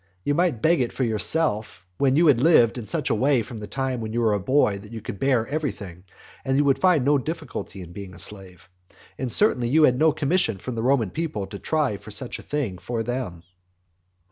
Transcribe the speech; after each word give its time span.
You 0.23 0.33
might 0.33 0.63
beg 0.63 0.81
it 0.81 0.91
for 0.91 1.03
yourself, 1.03 1.85
when 1.99 2.15
you 2.15 2.25
had 2.25 2.41
lived 2.41 2.79
in 2.79 2.87
such 2.87 3.11
a 3.11 3.13
way 3.13 3.43
from 3.43 3.59
the 3.59 3.67
time 3.67 4.01
that 4.01 4.11
you 4.11 4.21
were 4.21 4.33
a 4.33 4.39
boy 4.39 4.79
that 4.79 4.91
you 4.91 4.99
could 4.99 5.19
bear 5.19 5.45
everything, 5.45 6.05
and 6.43 6.59
would 6.59 6.79
find 6.79 7.05
no 7.05 7.19
difficulty 7.19 7.83
in 7.83 7.93
being 7.93 8.15
a 8.15 8.17
slave; 8.17 8.67
but 9.19 9.29
certainly 9.29 9.69
you 9.69 9.83
had 9.83 9.99
no 9.99 10.11
commission 10.11 10.57
from 10.57 10.73
the 10.73 10.81
Roman 10.81 11.11
people 11.11 11.45
to 11.45 11.59
try 11.59 11.97
for 11.97 12.09
such 12.09 12.39
a 12.39 12.41
thing 12.41 12.79
for 12.79 13.03
them. 13.03 13.43